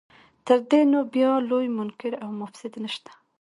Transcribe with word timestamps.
تر 0.45 0.59
دې 0.69 0.81
نو 0.91 0.99
بیا 1.13 1.31
لوی 1.49 1.67
منکر 1.77 2.11
او 2.23 2.29
مفسد 2.41 2.73
نشته. 2.83 3.11